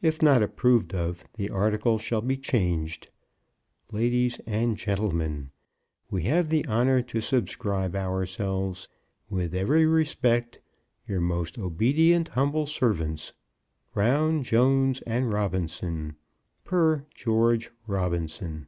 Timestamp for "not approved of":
0.22-1.24